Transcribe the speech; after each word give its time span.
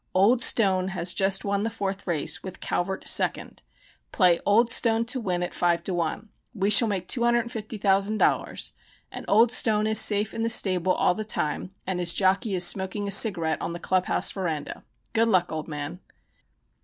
Old 0.15 0.41
Stone 0.41 0.87
has 0.97 1.13
just 1.13 1.45
won 1.45 1.61
the 1.61 1.69
fourth 1.69 2.07
race, 2.07 2.41
with 2.41 2.59
Calvert 2.59 3.07
second. 3.07 3.61
Play 4.11 4.39
Old 4.47 4.71
Stone 4.71 5.05
to 5.05 5.19
win 5.19 5.43
at 5.43 5.53
5 5.53 5.83
to 5.83 5.93
1. 5.93 6.27
We 6.55 6.71
shall 6.71 6.87
make 6.87 7.07
$250,000 7.07 8.71
and 9.11 9.25
Old 9.27 9.51
Stone 9.51 9.85
is 9.85 9.99
safe 9.99 10.33
in 10.33 10.41
the 10.41 10.49
stable 10.49 10.93
all 10.93 11.13
the 11.13 11.23
time 11.23 11.75
and 11.85 11.99
his 11.99 12.15
jockey 12.15 12.55
is 12.55 12.65
smoking 12.65 13.07
a 13.07 13.11
cigarette 13.11 13.61
on 13.61 13.73
the 13.73 13.79
club 13.79 14.05
house 14.05 14.31
veranda. 14.31 14.83
Good 15.13 15.27
luck, 15.27 15.51
old 15.51 15.67
man." 15.67 15.99